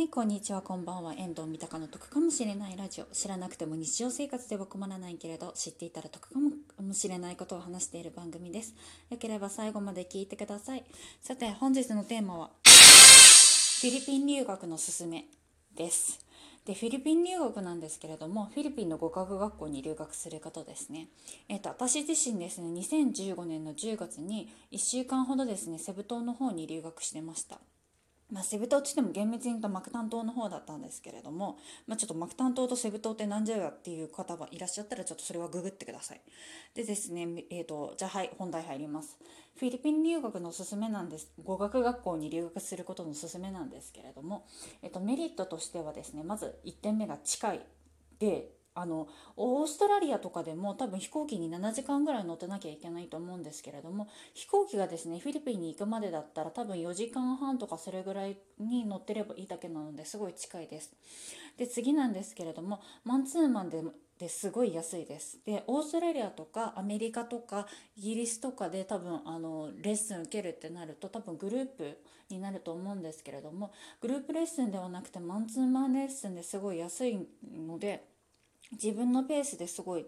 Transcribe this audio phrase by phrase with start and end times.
[0.00, 1.12] はい、こんにちは、こんばんは。
[1.12, 3.04] 遠藤三鷹の得かもしれないラジオ。
[3.12, 6.38] 知らなくても日常生活では困らないけれど、知っていたら得か
[6.82, 8.74] もしれないことを話している番組です。
[9.10, 10.84] よければ最後まで聞いてください。
[11.20, 15.26] さて、本日のテーマは、フィリピン留学のすすめ
[15.76, 16.18] です。
[16.64, 21.08] でフィリピン留学なんですけれどもフィリピンの語学学校に留学する方ですね、
[21.48, 27.60] えーと、私自身ですね2015年の10月に1週間ほどですねセブ島の方に留学してました
[28.30, 36.20] まあ、セブ島って言っても厳密に言うとマクタン島の方だったんですけれども、まあ、ちょっとマクタン島とセブ島って何じゃよっていう方がいらっしゃったらちょっとそれはググってください。
[36.74, 39.18] でですねえーと、じゃあはい本題入ります。
[39.56, 41.32] フィリピン留学のおすすめなんです。
[41.42, 44.46] 語学学校に留学することのおすすめなんですけれども、
[44.82, 47.60] えーと、メリットとしてはですねまず1点目が近い。
[48.18, 60.92] であのオーストラリアとかでも多分飛行機に7時間ぐらい乗ってなきゃいけないと思うんですけれども飛行機がですねフィリピンに行くまでだったら多分4時間半とかそれぐらいに乗ってればいいだけなのですごい近いです。
[61.58, 63.82] で次なんですけれどもマンツーマンで
[64.18, 65.38] ですごい安いです。
[65.44, 77.26] でオーストラリアとかアメリカとかイギリスとかで多分あのレッスン受けるってなると多分グループになると思うんですけれどもグループレッスンではなくてマンツーマンレッスンですごい安い
[77.66, 78.04] ので
[78.72, 80.06] 自分のペースですごい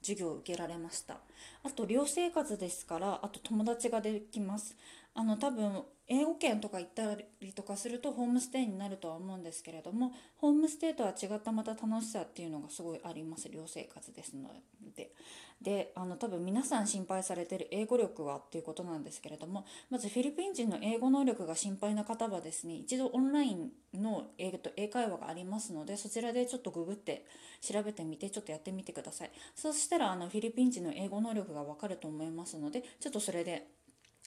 [0.00, 1.18] 授業を受けられました。
[1.62, 4.76] あと寮生活ですからあと友達ができます。
[5.14, 14.50] あの多分英語圏とか行ったりとかするとホームステイになるとは思うんですけれどもホームステイとは違ったまた楽しさっていうのがすごいあります寮生活ですの
[14.94, 15.12] で。
[15.60, 27.24] であの多分皆さん心配されてる英語力はっていうことなんですけれどもまずフィリピン人の英語能力が心配な方はですね一度オンラインの英と英会話がありますのでそちらでちょっとググって
[27.60, 33.66] 調べてみてちょっとやってみてくださいそしたらあのフィリピン人の英語能力がわかると思いますのでちょっとそれで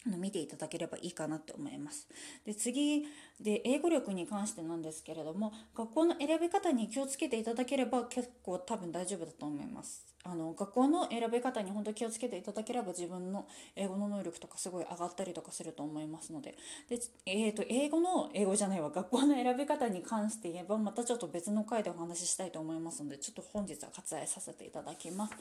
[0.05, 2.07] 見ていただければいいかなって思います。
[2.45, 3.05] で次
[3.41, 10.05] で英語力に関してなんですけれども学校の選び方に気をつけていただければ結構多分大丈夫だと思います。
[10.23, 16.55] あの学校の選び方に本当気をつけていただければ自分の英語の能力とかすごい上がったりとかすると思いますので
[16.89, 25.33] で、えーと、英語の英語じゃないわ学校の選び方に関して言えばまたちょっと別の回でお話ししたいと思いますのでちょっと本日は割愛させていただきます。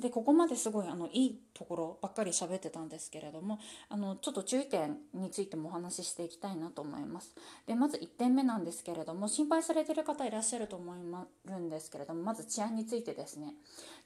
[0.00, 7.34] でここまですごいあのいいところばっかり喋ってたんですけれどもあのちょっと注意点についてもお話ししていきたいなと思います。
[7.66, 13.54] でまず1点目なんですけれども心配されてる方いらっしゃると思いまるんですけれどもまず治安についてですね。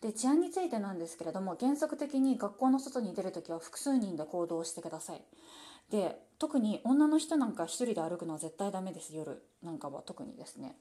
[0.06, 5.22] で治安についてなんですけれども原則的に学校の外に出る時は複数人で行動してください。
[5.90, 10.76] で特に女の人なんか1人で歩くのは絶対ダメです夜なんかは特にですね。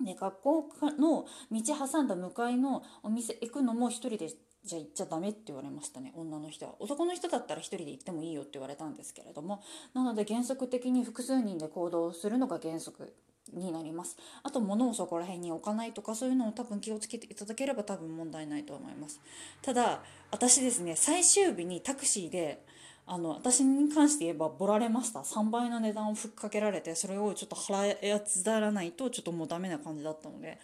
[0.00, 0.68] で学校
[0.98, 4.28] の道挟んだ向かいのお店行くのも1人で
[4.64, 9.62] じゃあ行っちゃダメって言われましたね女の人は男の人だったら1人で行ってもいいよって言われたんですけれども
[9.92, 13.12] なので原則的に複数人で行動するのが原則
[13.52, 14.16] になります。
[14.42, 19.20] あと物をそこら辺に置かないとかそういうのを多分気をつけていただければ多分問題ないと思います。
[19.60, 22.64] ただ私ですね最終日にタクシーで
[23.06, 25.20] あの私に関して言えばボラれました。
[25.20, 30.58] 3倍の値段をふっかけられてそれをちょっと払えつだらないとちょっともうダメな感じだったので。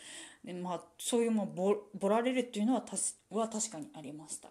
[0.45, 2.97] で、まあ、そういうもボボラれるっていうのはた
[3.31, 4.49] は確かにありました。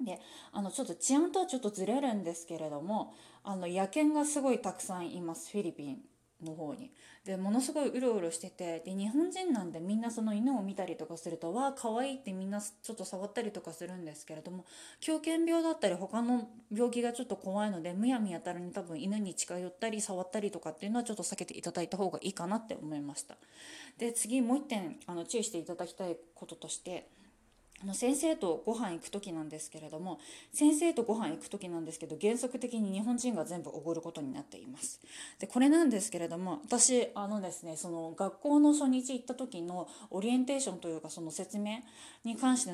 [0.00, 0.18] で
[0.52, 3.14] あのちょっと治安とはちょっとずれるんですけれども
[3.44, 6.00] あの野犬がすごいたくさんいますフィリピン。
[6.44, 6.90] の方に。
[7.24, 14.64] でものすごいうろうろしててで日本人なんでみんなその犬を見たりとかするとわあ可愛いってみんなちょっと触ったりとかするんですけれども
[15.00, 23.36] 狂犬病だったり他の病気がちょっと怖いのでむやみやたらに多分犬に近寄ったり触ったりとかっていうのはちょっと避けていただいた方がいいかなって思いました。
[23.98, 27.08] で次もう一点あの注意していただきたいこととして
[27.82, 30.20] あの先生とご飯行く時なんですけれども
[30.52, 35.00] 先生とご飯行く時なんですけど原則的に日本人が全部おごることになっています。
[35.38, 41.80] でこれなんですけれども私あのですねその学校の初日行った時のオリエンテーションというかその説明
[42.24, 42.72] に関して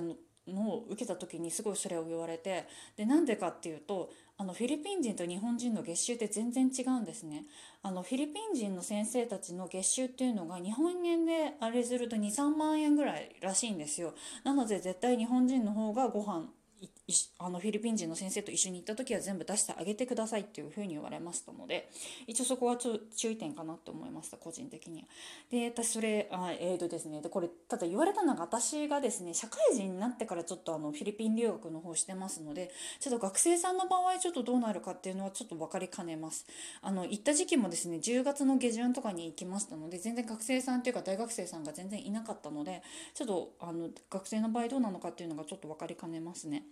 [0.55, 2.67] のを受けた時にすごいそれを言われて
[2.97, 7.45] でなんでかっていうとあのフィリピン人と日本人の月収って全然違うんですね。
[7.83, 14.15] あのフィリピン人の先生たちの月収っていうのが日本円であれすると23万円ぐらいらしいんですよ。
[14.45, 16.49] なので絶対日本人の方がご飯
[17.39, 21.89] あのフィリピン人の先生と一緒に行った時は全部出してあげてくださいっていうふうに言われましたので
[22.27, 25.07] 一応そこはちょ注意点かなって思いました個人的に
[25.51, 32.71] で私それあえーとですねでこれただ言われたのが私がですね社会人になってからちょっとあのフィリピン留学の方してますので
[33.01, 36.47] ちょっと学生さんの場合ちょっとどうなるかっていうのはちょっと分かりかねます。
[36.83, 42.83] あの行った時期もですね10月の下旬とかに行きましたので全然学生さんっていうか大学生さんが全然いなかったので
[43.15, 46.65] ちょっとあの学生の場合どうなのかっていうのがちょっと分かりかねますね。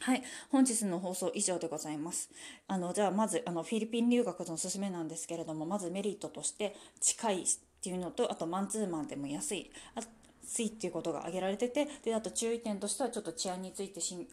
[0.00, 2.30] はい、本日の放送以上でございます。
[2.68, 7.46] あのじゃあまずあのフィリピン留学のおすすめなんですけれども、まずメリットとして近いっ
[7.82, 14.26] ていうのと、あとマンツーマンでも安い、安いっていうことが挙げられてて、であと注意点としてはちょっと治安についてしん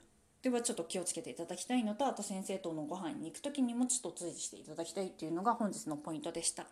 [0.45, 6.67] ではちょっと気をつけていただきたいのとあと先生とのご飯に行く時にもちょっと注意していただきたいっていうのが本日のポイントでした。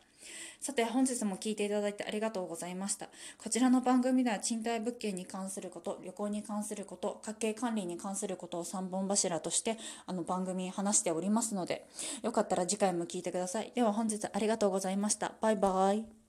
[0.61, 3.09] さて本日も聞いていただいてありがとうございました。
[3.43, 11.87] こちらの番組では賃貸物件に関すること旅行に関すること家計管理に関することを3本柱としてあの番組話しておりますので
[12.21, 13.71] よかったら次回も聞いてください。
[13.73, 15.33] では本日ありがとうございました。
[15.41, 16.13] バイバイ。